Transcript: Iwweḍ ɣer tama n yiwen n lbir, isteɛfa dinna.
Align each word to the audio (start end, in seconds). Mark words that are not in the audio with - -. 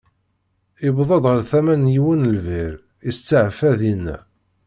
Iwweḍ 0.87 1.09
ɣer 1.27 1.39
tama 1.49 1.75
n 1.75 1.91
yiwen 1.93 2.21
n 2.25 2.31
lbir, 2.37 2.73
isteɛfa 3.09 3.69
dinna. 3.79 4.17